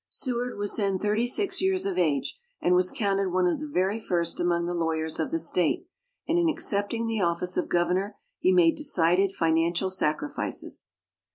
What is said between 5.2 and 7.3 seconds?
the State, and in accepting the